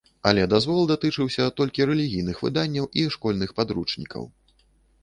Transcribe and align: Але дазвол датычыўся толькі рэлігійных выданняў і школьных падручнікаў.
Але 0.27 0.45
дазвол 0.53 0.81
датычыўся 0.91 1.45
толькі 1.61 1.87
рэлігійных 1.91 2.43
выданняў 2.47 2.85
і 3.03 3.07
школьных 3.19 3.49
падручнікаў. 3.61 4.23